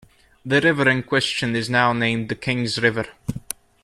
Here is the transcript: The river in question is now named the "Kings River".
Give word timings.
The 0.43 0.59
river 0.61 0.89
in 0.89 1.03
question 1.03 1.55
is 1.55 1.69
now 1.69 1.93
named 1.93 2.29
the 2.29 2.33
"Kings 2.35 2.81
River". 2.81 3.05